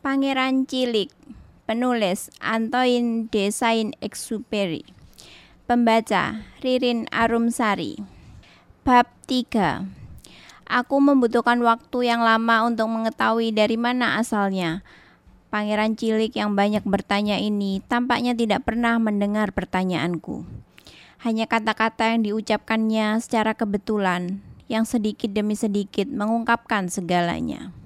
[0.00, 1.12] Pangeran Cilik
[1.68, 4.88] Penulis Antoine de Saint-Exupéry
[5.68, 8.00] Pembaca Ririn Arumsari
[8.80, 9.84] Bab 3
[10.64, 14.80] Aku membutuhkan waktu yang lama untuk mengetahui dari mana asalnya.
[15.52, 20.48] Pangeran cilik yang banyak bertanya ini tampaknya tidak pernah mendengar pertanyaanku.
[21.20, 27.76] Hanya kata-kata yang diucapkannya secara kebetulan, yang sedikit demi sedikit mengungkapkan segalanya.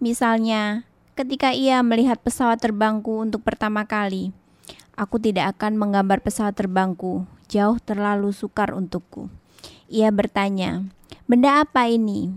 [0.00, 4.34] Misalnya, Ketika ia melihat pesawat terbangku untuk pertama kali,
[4.98, 9.30] aku tidak akan menggambar pesawat terbangku, jauh terlalu sukar untukku.
[9.86, 10.82] Ia bertanya,
[11.30, 12.34] "Benda apa ini?"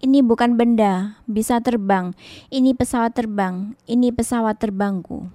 [0.00, 2.16] Ini bukan benda, bisa terbang.
[2.48, 5.28] Ini pesawat terbang, ini pesawat terbangku.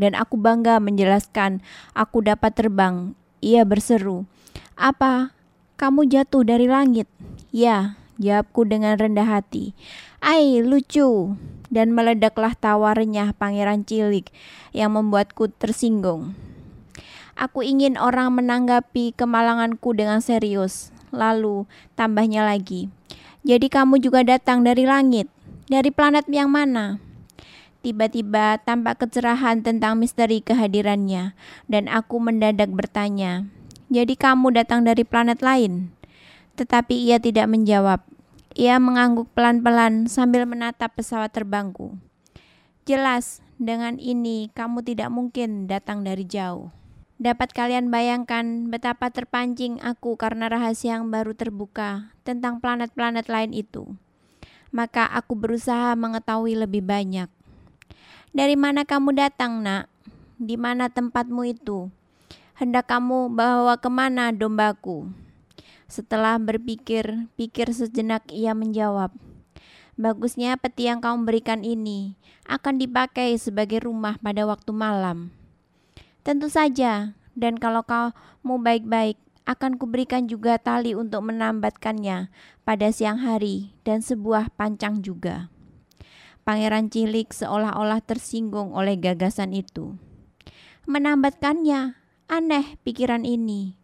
[0.00, 1.60] Dan aku bangga menjelaskan,
[1.92, 3.12] aku dapat terbang.
[3.44, 4.24] Ia berseru,
[4.72, 5.36] "Apa?
[5.76, 7.12] Kamu jatuh dari langit?"
[7.52, 9.72] "Ya," jawabku dengan rendah hati.
[10.20, 11.36] "Ai, lucu."
[11.72, 14.28] dan meledaklah tawarnya pangeran cilik
[14.76, 16.36] yang membuatku tersinggung.
[17.32, 20.92] Aku ingin orang menanggapi kemalanganku dengan serius.
[21.12, 21.64] Lalu
[21.96, 22.92] tambahnya lagi,
[23.44, 25.28] jadi kamu juga datang dari langit,
[25.68, 27.00] dari planet yang mana?
[27.84, 31.36] Tiba-tiba tampak kecerahan tentang misteri kehadirannya,
[31.68, 33.44] dan aku mendadak bertanya,
[33.92, 35.92] "Jadi kamu datang dari planet lain?"
[36.56, 38.11] Tetapi ia tidak menjawab.
[38.52, 41.96] Ia mengangguk pelan-pelan sambil menatap pesawat terbangku.
[42.84, 46.68] Jelas, dengan ini kamu tidak mungkin datang dari jauh.
[47.16, 53.96] Dapat kalian bayangkan betapa terpancing aku karena rahasia yang baru terbuka tentang planet-planet lain itu.
[54.68, 57.32] Maka aku berusaha mengetahui lebih banyak.
[58.36, 59.88] Dari mana kamu datang, nak?
[60.36, 61.88] Di mana tempatmu itu?
[62.58, 65.08] Hendak kamu bawa ke mana dombaku?
[65.92, 69.12] Setelah berpikir, pikir sejenak ia menjawab,
[69.92, 72.16] Bagusnya peti yang kau berikan ini
[72.48, 75.28] akan dipakai sebagai rumah pada waktu malam.
[76.24, 82.32] Tentu saja, dan kalau kau mau baik-baik, akan kuberikan juga tali untuk menambatkannya
[82.64, 85.52] pada siang hari dan sebuah pancang juga.
[86.46, 90.00] Pangeran Cilik seolah-olah tersinggung oleh gagasan itu.
[90.88, 92.00] Menambatkannya,
[92.32, 93.81] aneh pikiran ini.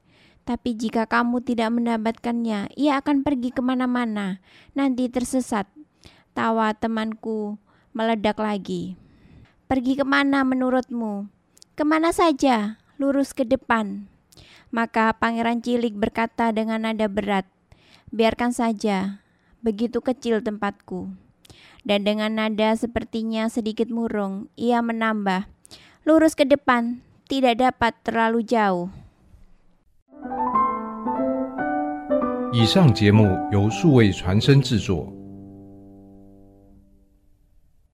[0.49, 4.41] Tapi jika kamu tidak mendapatkannya, ia akan pergi ke mana-mana,
[4.73, 5.69] nanti tersesat.
[6.33, 7.61] Tawa temanku
[7.93, 8.97] meledak lagi.
[9.69, 11.29] Pergi ke mana menurutmu?
[11.77, 14.09] Ke mana saja, lurus ke depan.
[14.73, 17.45] Maka Pangeran Cilik berkata dengan nada berat,
[18.09, 19.21] Biarkan saja,
[19.61, 21.13] begitu kecil tempatku.
[21.85, 25.45] Dan dengan nada sepertinya sedikit murung, ia menambah,
[26.09, 28.89] Lurus ke depan, tidak dapat terlalu jauh.
[32.51, 35.18] 以上节目由数位传声制作。